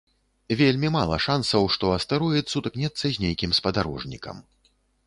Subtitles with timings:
[0.61, 4.47] Вельмі мала шансаў, што астэроід сутыкнецца з нейкім спадарожнікам.